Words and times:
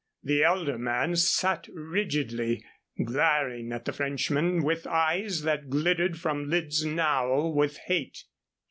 The 0.23 0.43
elder 0.43 0.79
man 0.79 1.15
sat 1.15 1.67
rigidly, 1.71 2.65
glaring 3.05 3.71
at 3.71 3.85
the 3.85 3.93
Frenchman 3.93 4.63
with 4.63 4.87
eyes 4.87 5.43
that 5.43 5.69
glittered 5.69 6.17
from 6.19 6.49
lids 6.49 6.83
narrow 6.83 7.47
with 7.47 7.77
hate. 7.85 8.23